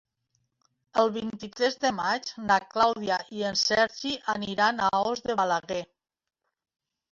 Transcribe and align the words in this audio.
El 1.01 1.11
vint-i-tres 1.17 1.77
de 1.83 1.91
maig 1.97 2.31
na 2.47 2.57
Clàudia 2.73 3.19
i 3.41 3.45
en 3.51 3.61
Sergi 3.65 4.17
aniran 4.37 4.83
a 4.89 4.93
Os 5.13 5.25
de 5.29 5.39
Balaguer. 5.45 5.81